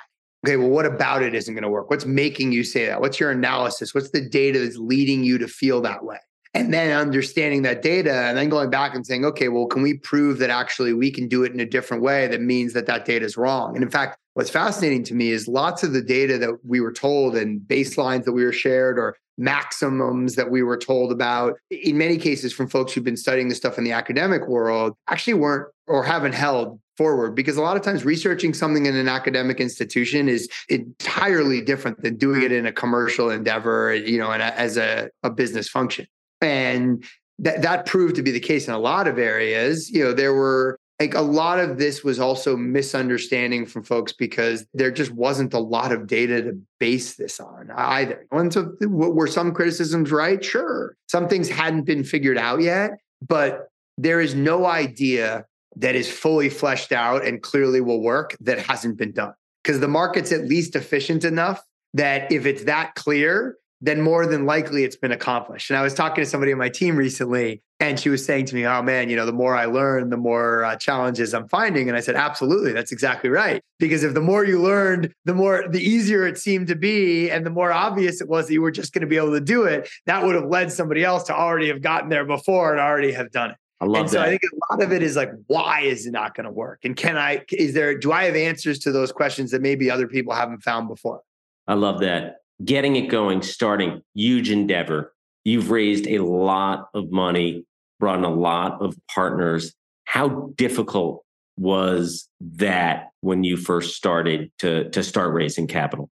[0.47, 1.91] Okay, well, what about it isn't going to work?
[1.91, 3.01] What's making you say that?
[3.01, 3.95] What's your analysis?
[3.95, 6.19] What's the data that's leading you to feel that way?
[6.55, 9.95] And then understanding that data and then going back and saying, okay, well, can we
[9.95, 13.05] prove that actually we can do it in a different way that means that that
[13.05, 13.75] data is wrong?
[13.75, 16.93] And in fact, what's fascinating to me is lots of the data that we were
[16.93, 21.97] told and baselines that we were shared or maximums that we were told about, in
[21.97, 25.69] many cases from folks who've been studying this stuff in the academic world, actually weren't
[25.87, 30.29] or haven't held forward because a lot of times researching something in an academic institution
[30.29, 35.09] is entirely different than doing it in a commercial endeavor you know and as a,
[35.23, 36.05] a business function
[36.41, 37.05] and
[37.39, 40.35] that that proved to be the case in a lot of areas you know there
[40.35, 45.55] were like a lot of this was also misunderstanding from folks because there just wasn't
[45.55, 48.27] a lot of data to base this on either.
[48.33, 50.45] And so were some criticisms right?
[50.45, 50.97] Sure.
[51.09, 52.93] Some things hadn't been figured out yet,
[53.27, 55.47] but there is no idea
[55.77, 59.35] that is fully fleshed out and clearly will work that hasn't been done.
[59.63, 61.63] Because the market's at least efficient enough
[61.95, 65.71] that if it's that clear, then more than likely it's been accomplished.
[65.71, 68.55] And I was talking to somebody on my team recently, and she was saying to
[68.55, 71.89] me, Oh man, you know, the more I learn, the more uh, challenges I'm finding.
[71.89, 73.63] And I said, Absolutely, that's exactly right.
[73.79, 77.47] Because if the more you learned, the more, the easier it seemed to be, and
[77.47, 79.65] the more obvious it was that you were just going to be able to do
[79.65, 83.13] it, that would have led somebody else to already have gotten there before and already
[83.13, 83.57] have done it.
[83.81, 84.27] I love and so that.
[84.27, 86.81] I think a lot of it is like, why is it not going to work?
[86.85, 90.09] And can I, is there, do I have answers to those questions that maybe other
[90.09, 91.21] people haven't found before?
[91.69, 92.39] I love that.
[92.65, 95.15] Getting it going, starting, huge endeavor.
[95.45, 97.65] You've raised a lot of money,
[98.01, 99.75] brought in a lot of partners.
[100.05, 101.25] How difficult
[101.57, 106.11] was that when you first started to, to start raising capital?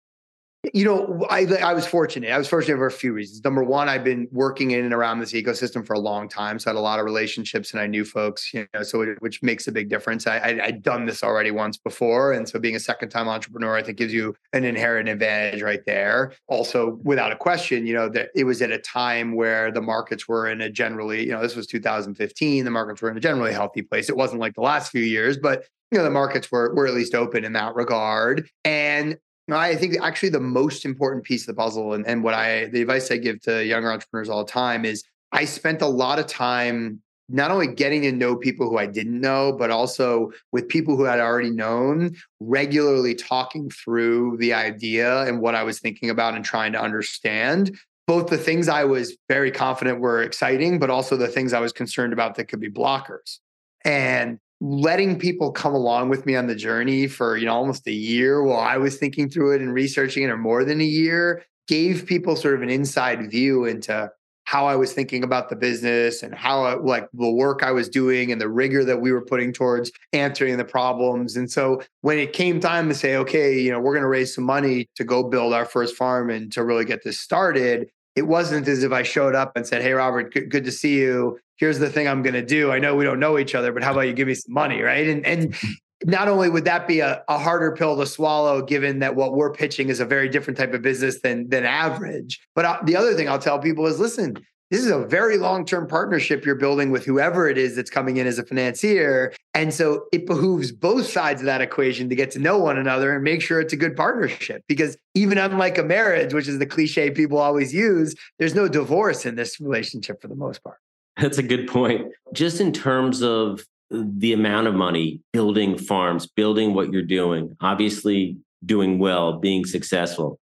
[0.75, 2.31] You know, I I was fortunate.
[2.31, 3.43] I was fortunate for a few reasons.
[3.43, 6.71] Number one, I've been working in and around this ecosystem for a long time, so
[6.71, 8.53] I had a lot of relationships, and I knew folks.
[8.53, 10.27] You know, so it, which makes a big difference.
[10.27, 13.75] I, I I'd done this already once before, and so being a second time entrepreneur,
[13.75, 16.35] I think gives you an inherent advantage right there.
[16.47, 20.29] Also, without a question, you know that it was at a time where the markets
[20.29, 22.67] were in a generally, you know, this was 2015.
[22.67, 24.11] The markets were in a generally healthy place.
[24.11, 26.95] It wasn't like the last few years, but you know the markets were were at
[26.95, 29.17] least open in that regard and
[29.53, 32.83] I think actually the most important piece of the puzzle and, and what I the
[32.83, 36.27] advice I give to younger entrepreneurs all the time is I spent a lot of
[36.27, 37.01] time
[37.33, 41.07] not only getting to know people who I didn't know, but also with people who
[41.07, 46.45] I'd already known, regularly talking through the idea and what I was thinking about and
[46.45, 47.79] trying to understand.
[48.09, 51.73] Both the things I was very confident were exciting, but also the things I was
[51.73, 53.39] concerned about that could be blockers.
[53.85, 57.93] And letting people come along with me on the journey for you know almost a
[57.93, 61.45] year while I was thinking through it and researching it or more than a year
[61.67, 64.11] gave people sort of an inside view into
[64.51, 67.89] how I was thinking about the business and how I, like the work I was
[67.89, 71.37] doing and the rigor that we were putting towards answering the problems.
[71.37, 74.35] And so when it came time to say, okay, you know, we're going to raise
[74.35, 78.23] some money to go build our first farm and to really get this started, it
[78.23, 81.39] wasn't as if I showed up and said, "Hey, Robert, good, good to see you.
[81.57, 82.73] Here's the thing I'm going to do.
[82.73, 84.83] I know we don't know each other, but how about you give me some money,
[84.83, 86.11] right?" And and mm-hmm.
[86.11, 89.53] not only would that be a, a harder pill to swallow, given that what we're
[89.53, 93.15] pitching is a very different type of business than than average, but I, the other
[93.15, 94.37] thing I'll tell people is, listen,
[94.71, 98.27] this is a very long-term partnership you're building with whoever it is that's coming in
[98.27, 99.33] as a financier.
[99.53, 103.15] And so it behooves both sides of that equation to get to know one another
[103.15, 104.63] and make sure it's a good partnership.
[104.69, 109.27] Because even unlike a marriage which is the cliche people always use there's no divorce
[109.27, 110.79] in this relationship for the most part.
[111.17, 112.13] That's a good point.
[112.33, 118.37] Just in terms of the amount of money building farms building what you're doing obviously
[118.65, 120.39] doing well being successful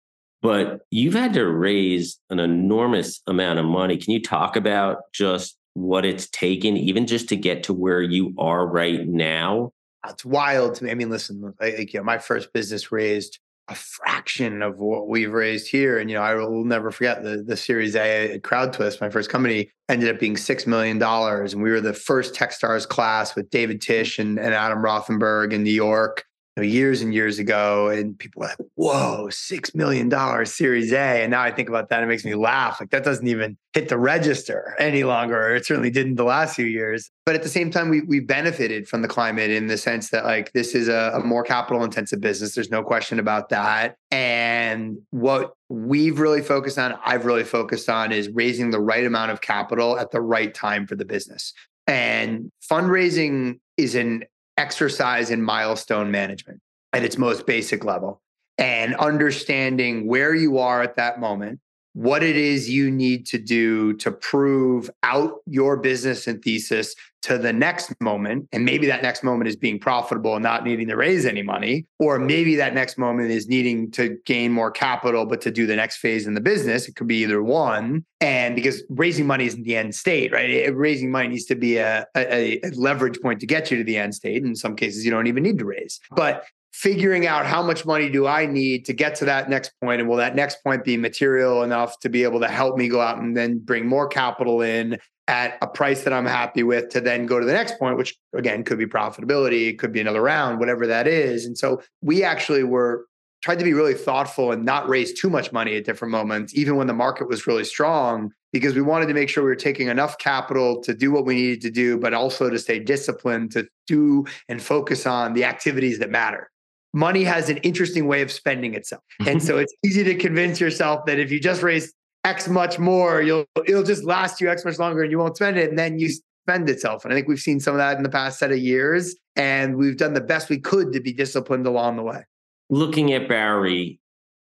[0.44, 3.96] but you've had to raise an enormous amount of money.
[3.98, 8.36] Can you talk about just what it's taken, even just to get to where you
[8.38, 9.72] are right now?
[10.08, 10.92] It's wild to me.
[10.92, 15.32] I mean, listen, like, you know, my first business raised a fraction of what we've
[15.32, 15.98] raised here.
[15.98, 19.00] And, you know, I will never forget the, the Series A at CrowdTwist.
[19.00, 21.02] My first company ended up being $6 million.
[21.02, 25.64] And we were the first Techstars class with David Tisch and, and Adam Rothenberg in
[25.64, 26.26] New York
[26.58, 31.24] know, years and years ago, and people were like, "Whoa, six million dollars Series A!"
[31.24, 32.80] And now I think about that, it makes me laugh.
[32.80, 35.56] Like that doesn't even hit the register any longer.
[35.56, 37.10] It certainly didn't the last few years.
[37.26, 40.26] But at the same time, we we benefited from the climate in the sense that
[40.26, 42.54] like this is a, a more capital intensive business.
[42.56, 43.96] There's no question about that.
[44.12, 49.32] And what we've really focused on, I've really focused on, is raising the right amount
[49.32, 51.54] of capital at the right time for the business.
[51.88, 54.24] And fundraising is an
[54.58, 56.60] exercise in milestone management
[56.94, 58.22] at its most basic level
[58.58, 61.60] and understanding where you are at that moment,
[61.94, 67.38] what it is you need to do to prove out your business and thesis to
[67.38, 68.48] the next moment.
[68.52, 71.86] And maybe that next moment is being profitable and not needing to raise any money.
[72.00, 75.76] Or maybe that next moment is needing to gain more capital, but to do the
[75.76, 76.88] next phase in the business.
[76.88, 78.06] It could be either one.
[78.20, 80.50] And because raising money isn't the end state, right?
[80.50, 83.84] It, raising money needs to be a, a, a leverage point to get you to
[83.84, 84.44] the end state.
[84.44, 86.02] In some cases, you don't even need to raise.
[86.12, 90.02] But figuring out how much money do I need to get to that next point,
[90.02, 93.00] and will that next point be material enough to be able to help me go
[93.00, 97.02] out and then bring more capital in at a price that I'm happy with to
[97.02, 100.22] then go to the next point, which again could be profitability, it could be another
[100.22, 101.46] round, whatever that is.
[101.46, 103.06] And so we actually were
[103.42, 106.78] tried to be really thoughtful and not raise too much money at different moments, even
[106.78, 109.90] when the market was really strong, because we wanted to make sure we were taking
[109.90, 113.68] enough capital to do what we needed to do, but also to stay disciplined to
[113.86, 116.50] do and focus on the activities that matter
[116.94, 119.04] money has an interesting way of spending itself.
[119.20, 119.40] And mm-hmm.
[119.40, 121.92] so it's easy to convince yourself that if you just raise
[122.24, 125.58] X much more, you'll it'll just last you X much longer and you won't spend
[125.58, 125.70] it.
[125.70, 126.10] And then you
[126.48, 127.04] spend itself.
[127.04, 129.16] And I think we've seen some of that in the past set of years.
[129.36, 132.24] And we've done the best we could to be disciplined along the way.
[132.70, 134.00] Looking at Bowery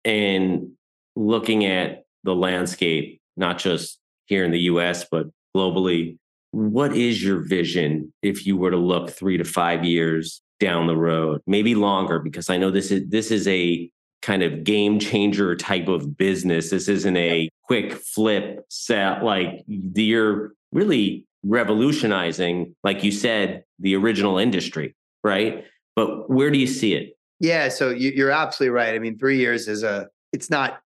[0.03, 0.71] and
[1.15, 6.17] looking at the landscape, not just here in the US, but globally,
[6.51, 10.95] what is your vision if you were to look three to five years down the
[10.95, 13.89] road, maybe longer, because I know this is this is a
[14.21, 16.69] kind of game changer type of business.
[16.69, 19.23] This isn't a quick flip set.
[19.23, 25.65] Like you're really revolutionizing, like you said, the original industry, right?
[25.95, 27.17] But where do you see it?
[27.39, 28.93] Yeah, so you're absolutely right.
[28.93, 30.81] I mean, three years is a it's not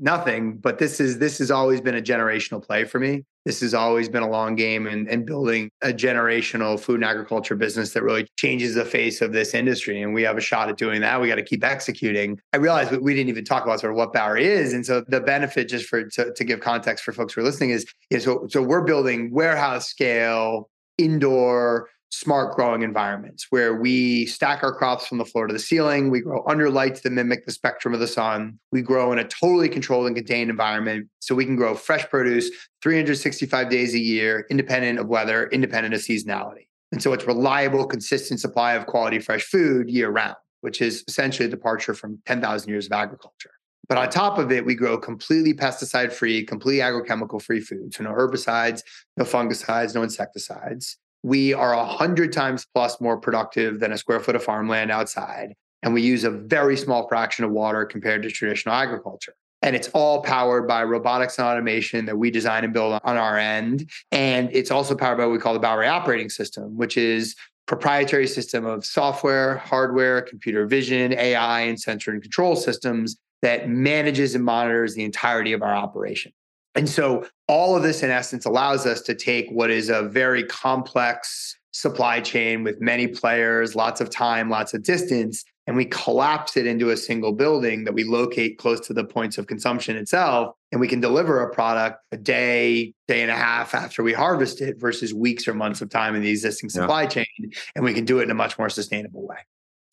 [0.00, 3.24] nothing, but this is this has always been a generational play for me.
[3.44, 7.54] This has always been a long game and, and building a generational food and agriculture
[7.56, 10.02] business that really changes the face of this industry.
[10.02, 11.20] And we have a shot at doing that.
[11.20, 12.38] We got to keep executing.
[12.52, 14.72] I realized we didn't even talk about sort of what Bowery is.
[14.74, 17.70] And so the benefit, just for to, to give context for folks who are listening,
[17.70, 24.62] is, is so, so we're building warehouse scale, indoor, smart growing environments where we stack
[24.62, 26.10] our crops from the floor to the ceiling.
[26.10, 28.58] We grow under lights that mimic the spectrum of the sun.
[28.72, 32.50] We grow in a totally controlled and contained environment so we can grow fresh produce
[32.82, 36.66] 365 days a year, independent of weather, independent of seasonality.
[36.92, 41.46] And so it's reliable, consistent supply of quality fresh food year round, which is essentially
[41.46, 43.52] a departure from 10,000 years of agriculture.
[43.88, 47.94] But on top of it, we grow completely pesticide free, completely agrochemical free food.
[47.94, 48.82] So no herbicides,
[49.16, 54.20] no fungicides, no insecticides we are a hundred times plus more productive than a square
[54.20, 55.54] foot of farmland outside.
[55.82, 59.34] And we use a very small fraction of water compared to traditional agriculture.
[59.62, 63.36] And it's all powered by robotics and automation that we design and build on our
[63.36, 63.90] end.
[64.10, 68.26] And it's also powered by what we call the Bowery operating system, which is proprietary
[68.26, 74.44] system of software, hardware, computer vision, AI, and sensor and control systems that manages and
[74.44, 76.32] monitors the entirety of our operation.
[76.74, 80.44] And so all of this, in essence, allows us to take what is a very
[80.44, 86.56] complex supply chain with many players, lots of time, lots of distance, and we collapse
[86.56, 90.54] it into a single building that we locate close to the points of consumption itself.
[90.72, 94.60] And we can deliver a product a day, day and a half after we harvest
[94.60, 97.08] it versus weeks or months of time in the existing supply yeah.
[97.08, 97.52] chain.
[97.76, 99.36] And we can do it in a much more sustainable way.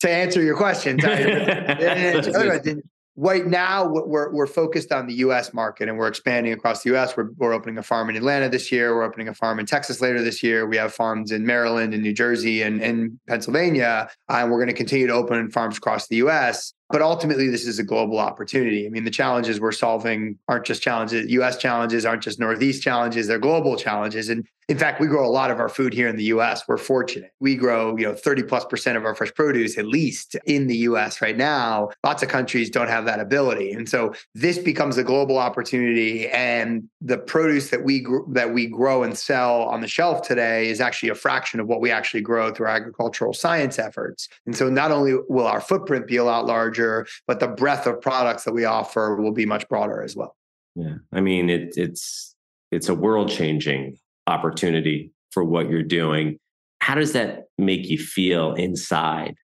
[0.00, 0.96] To answer your question,
[3.20, 7.16] right now we're, we're focused on the us market and we're expanding across the us
[7.16, 8.94] we're, we're opening a farm in atlanta this year.
[8.94, 10.68] We're opening a farm in texas later this year.
[10.68, 14.68] We have farms in maryland and new jersey and, and pennsylvania uh, and we're going
[14.68, 18.86] to continue to open farms across the us but ultimately, this is a global opportunity.
[18.86, 23.26] I mean, the challenges we're solving aren't just challenges, US challenges aren't just Northeast challenges,
[23.26, 24.28] they're global challenges.
[24.28, 26.68] And in fact, we grow a lot of our food here in the US.
[26.68, 27.32] We're fortunate.
[27.40, 30.76] We grow, you know, 30 plus percent of our fresh produce, at least in the
[30.78, 31.88] US right now.
[32.04, 33.72] Lots of countries don't have that ability.
[33.72, 36.28] And so this becomes a global opportunity.
[36.28, 40.68] And the produce that we gr- that we grow and sell on the shelf today
[40.68, 44.28] is actually a fraction of what we actually grow through our agricultural science efforts.
[44.44, 47.86] And so not only will our footprint be a lot larger, larger, but the breadth
[47.86, 50.36] of products that we offer will be much broader as well.
[50.74, 52.34] Yeah, I mean it, it's
[52.70, 56.38] it's a world changing opportunity for what you're doing.
[56.80, 59.34] How does that make you feel inside?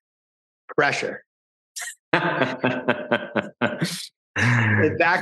[0.76, 1.24] Pressure.
[2.12, 2.46] Back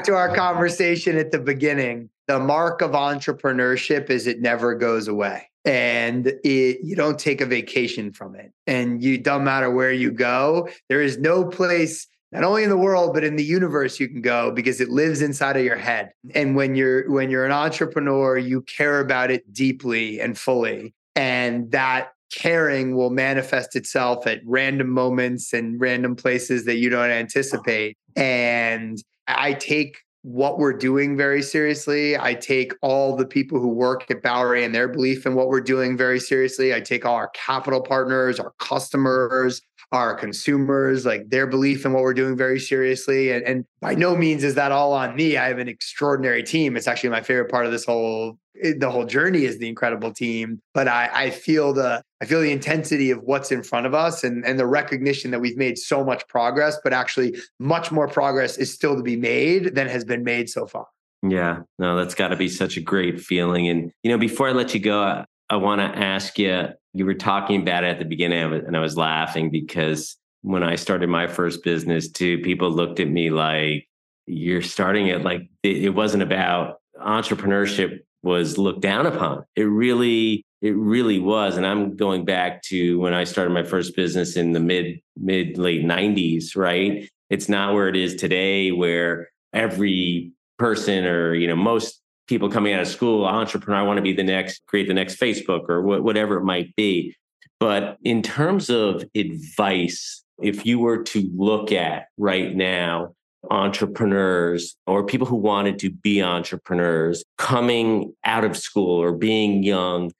[0.04, 2.10] to our conversation at the beginning.
[2.28, 7.46] The mark of entrepreneurship is it never goes away and it, you don't take a
[7.46, 8.52] vacation from it.
[8.66, 12.76] And you don't matter where you go, there is no place not only in the
[12.78, 16.10] world but in the universe you can go because it lives inside of your head
[16.34, 21.70] and when you're when you're an entrepreneur you care about it deeply and fully and
[21.72, 27.98] that caring will manifest itself at random moments and random places that you don't anticipate
[28.16, 32.16] and i take what we're doing very seriously.
[32.16, 35.60] I take all the people who work at Bowery and their belief in what we're
[35.60, 36.72] doing very seriously.
[36.72, 39.62] I take all our capital partners, our customers,
[39.92, 43.30] our consumers, like their belief in what we're doing very seriously.
[43.30, 45.36] And, and by no means is that all on me.
[45.36, 46.76] I have an extraordinary team.
[46.76, 50.12] It's actually my favorite part of this whole eh, the whole journey is the incredible
[50.12, 50.62] team.
[50.72, 54.24] But I, I feel the I feel the intensity of what's in front of us
[54.24, 58.56] and, and the recognition that we've made so much progress, but actually much more progress
[58.56, 60.86] is still to be made than has been made so far.
[61.22, 63.68] Yeah, no, that's got to be such a great feeling.
[63.68, 67.06] And, you know, before I let you go, I, I want to ask you you
[67.06, 70.74] were talking about it at the beginning it, and I was laughing because when I
[70.74, 73.88] started my first business too, people looked at me like
[74.26, 79.44] you're starting it like it wasn't about entrepreneurship was looked down upon.
[79.56, 81.56] It really, it really was.
[81.56, 85.58] And I'm going back to when I started my first business in the mid, mid
[85.58, 87.08] late 90s, right?
[87.30, 92.00] It's not where it is today, where every person or, you know, most
[92.32, 95.20] people coming out of school, entrepreneur, I want to be the next, create the next
[95.20, 97.14] Facebook or wh- whatever it might be.
[97.60, 103.12] But in terms of advice, if you were to look at right now,
[103.50, 110.10] entrepreneurs or people who wanted to be entrepreneurs coming out of school or being young,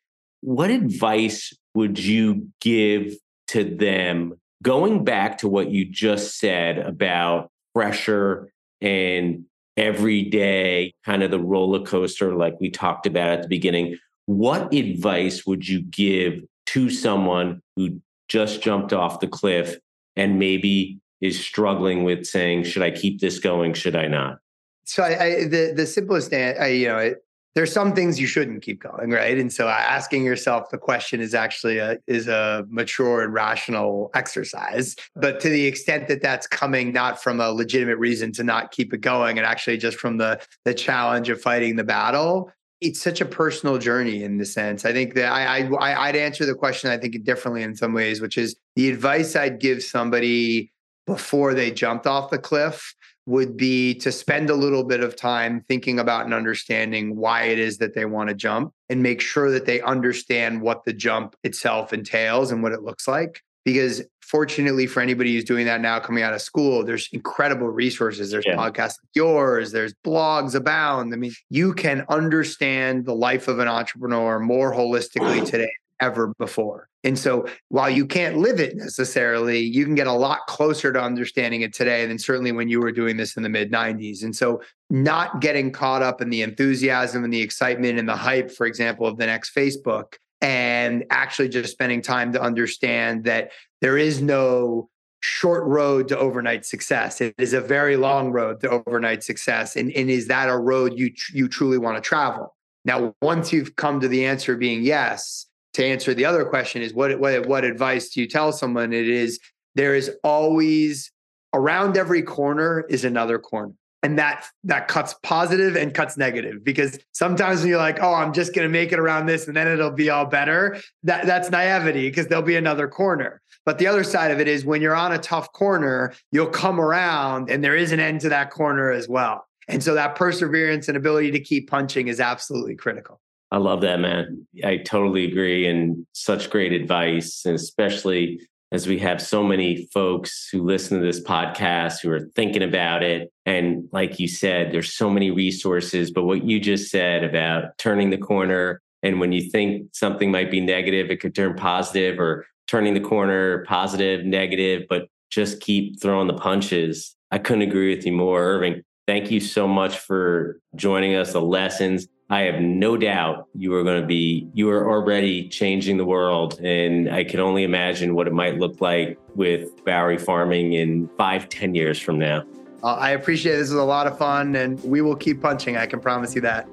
[0.43, 3.15] what advice would you give
[3.47, 8.53] to them going back to what you just said about pressure
[8.83, 9.47] and
[9.77, 13.99] every day, kind of the roller coaster, like we talked about at the beginning.
[14.27, 19.77] What advice would you give to someone who just jumped off the cliff
[20.17, 23.75] and maybe is struggling with saying, should I keep this going?
[23.75, 24.39] Should I not?
[24.85, 27.15] So I, I the the simplest, I, you know,
[27.55, 29.37] there's some things you shouldn't keep going, right?
[29.39, 34.97] And so asking yourself the question is actually a is a mature and rational exercise.
[35.15, 38.95] But to the extent that that's coming not from a legitimate reason to not keep
[38.95, 42.51] it going, and actually just from the the challenge of fighting the battle,
[42.81, 44.85] it's such a personal journey in the sense.
[44.85, 48.21] I think that I, I I'd answer the question I think differently in some ways,
[48.21, 50.73] which is the advice I'd give somebody
[51.07, 52.95] before they jumped off the cliff
[53.27, 57.59] would be to spend a little bit of time thinking about and understanding why it
[57.59, 61.37] is that they want to jump and make sure that they understand what the jump
[61.45, 63.41] itself entails and what it looks like.
[63.65, 68.33] Because fortunately for anybody who's doing that now coming out of school, there's incredible resources.
[68.33, 68.57] There's yeah.
[68.57, 71.15] podcasts like yours, there's blogs abound.
[71.15, 75.71] I mean, you can understand the life of an entrepreneur more holistically today
[76.03, 76.89] ever before.
[77.05, 81.01] And so while you can't live it necessarily, you can get a lot closer to
[81.01, 84.23] understanding it today than certainly when you were doing this in the mid 90s.
[84.23, 88.51] And so not getting caught up in the enthusiasm and the excitement and the hype,
[88.51, 93.97] for example, of the next Facebook, and actually just spending time to understand that there
[93.97, 94.89] is no
[95.21, 97.21] short road to overnight success.
[97.21, 99.77] It is a very long road to overnight success.
[99.77, 102.55] And, and is that a road you, you truly want to travel?
[102.85, 106.93] Now, once you've come to the answer being yes, to answer the other question is
[106.93, 108.93] what what what advice do you tell someone?
[108.93, 109.41] It is
[109.75, 111.11] there is always
[111.55, 113.73] around every corner is another corner.
[114.05, 118.33] And that that cuts positive and cuts negative because sometimes when you're like, oh, I'm
[118.33, 120.79] just gonna make it around this and then it'll be all better.
[121.05, 123.41] That that's naivety because there'll be another corner.
[123.65, 126.81] But the other side of it is when you're on a tough corner, you'll come
[126.81, 129.47] around and there is an end to that corner as well.
[129.69, 133.21] And so that perseverance and ability to keep punching is absolutely critical.
[133.53, 134.47] I love that, man.
[134.65, 135.67] I totally agree.
[135.67, 137.43] And such great advice.
[137.45, 138.41] And especially
[138.73, 143.03] as we have so many folks who listen to this podcast who are thinking about
[143.03, 143.31] it.
[143.45, 146.11] And like you said, there's so many resources.
[146.11, 150.51] But what you just said about turning the corner and when you think something might
[150.51, 156.01] be negative, it could turn positive or turning the corner, positive, negative, but just keep
[156.01, 157.15] throwing the punches.
[157.31, 158.83] I couldn't agree with you more, Irving.
[159.07, 162.07] Thank you so much for joining us, the lessons.
[162.31, 166.61] I have no doubt you are going to be, you are already changing the world.
[166.61, 171.49] And I can only imagine what it might look like with Bowery Farming in five,
[171.49, 172.45] ten years from now.
[172.83, 173.59] Uh, I appreciate it.
[173.59, 175.77] This was a lot of fun and we will keep punching.
[175.77, 176.69] I can promise you that.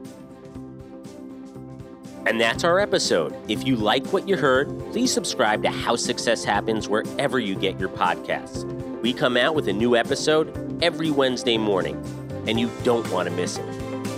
[2.25, 3.35] And that's our episode.
[3.49, 7.79] If you like what you heard, please subscribe to How Success Happens wherever you get
[7.79, 8.65] your podcasts.
[9.01, 12.01] We come out with a new episode every Wednesday morning,
[12.49, 13.65] and you don't want to miss it.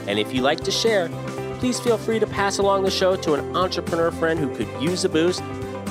[0.07, 1.09] And if you like to share,
[1.59, 5.03] please feel free to pass along the show to an entrepreneur friend who could use
[5.03, 5.41] a boost,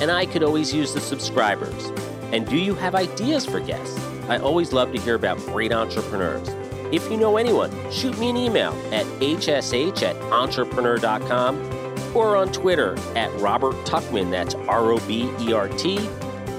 [0.01, 1.91] and I could always use the subscribers.
[2.33, 3.97] And do you have ideas for guests?
[4.27, 6.49] I always love to hear about great entrepreneurs.
[6.91, 12.97] If you know anyone, shoot me an email at hsh at entrepreneur.com or on Twitter
[13.15, 16.09] at Robert Tuchman, that's R O B E R T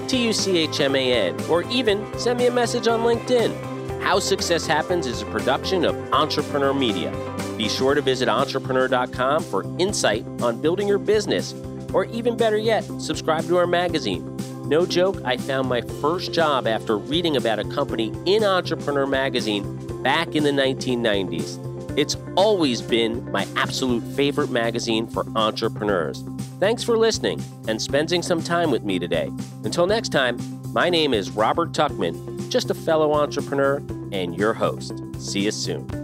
[0.07, 3.72] T U C H M A N, or even send me a message on LinkedIn.
[4.03, 7.09] How Success Happens is a production of Entrepreneur Media.
[7.57, 11.53] Be sure to visit entrepreneur.com for insight on building your business,
[11.93, 14.29] or even better yet, subscribe to our magazine.
[14.67, 20.03] No joke, I found my first job after reading about a company in Entrepreneur Magazine
[20.03, 21.97] back in the 1990s.
[21.97, 26.23] It's always been my absolute favorite magazine for entrepreneurs.
[26.59, 29.31] Thanks for listening and spending some time with me today.
[29.63, 30.37] Until next time,
[30.73, 33.77] my name is Robert Tuchman, just a fellow entrepreneur
[34.11, 35.01] and your host.
[35.17, 36.02] See you soon.